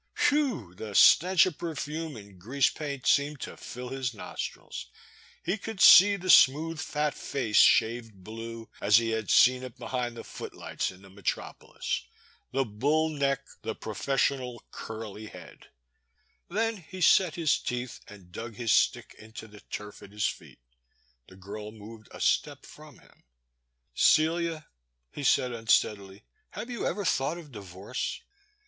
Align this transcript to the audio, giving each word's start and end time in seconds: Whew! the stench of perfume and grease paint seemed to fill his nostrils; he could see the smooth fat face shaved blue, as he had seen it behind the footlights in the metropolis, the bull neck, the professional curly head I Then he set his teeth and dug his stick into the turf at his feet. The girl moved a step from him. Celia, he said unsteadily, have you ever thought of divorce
Whew! 0.29 0.73
the 0.73 0.95
stench 0.95 1.45
of 1.45 1.59
perfume 1.59 2.15
and 2.15 2.39
grease 2.41 2.71
paint 2.71 3.05
seemed 3.05 3.39
to 3.41 3.55
fill 3.55 3.89
his 3.89 4.15
nostrils; 4.15 4.87
he 5.43 5.59
could 5.59 5.79
see 5.79 6.15
the 6.15 6.27
smooth 6.31 6.79
fat 6.81 7.13
face 7.13 7.59
shaved 7.59 8.23
blue, 8.23 8.67
as 8.81 8.97
he 8.97 9.11
had 9.11 9.29
seen 9.29 9.61
it 9.61 9.77
behind 9.77 10.17
the 10.17 10.23
footlights 10.23 10.89
in 10.89 11.03
the 11.03 11.09
metropolis, 11.11 12.03
the 12.51 12.65
bull 12.65 13.09
neck, 13.09 13.45
the 13.61 13.75
professional 13.75 14.63
curly 14.71 15.27
head 15.27 15.67
I 16.49 16.53
Then 16.55 16.77
he 16.77 16.99
set 16.99 17.35
his 17.35 17.59
teeth 17.59 17.99
and 18.07 18.31
dug 18.31 18.55
his 18.55 18.71
stick 18.73 19.15
into 19.19 19.47
the 19.47 19.59
turf 19.59 20.01
at 20.01 20.11
his 20.13 20.25
feet. 20.25 20.57
The 21.27 21.35
girl 21.35 21.71
moved 21.71 22.07
a 22.09 22.19
step 22.19 22.65
from 22.65 22.97
him. 22.97 23.23
Celia, 23.93 24.65
he 25.11 25.23
said 25.23 25.51
unsteadily, 25.51 26.23
have 26.53 26.71
you 26.71 26.87
ever 26.87 27.05
thought 27.05 27.37
of 27.37 27.51
divorce 27.51 28.19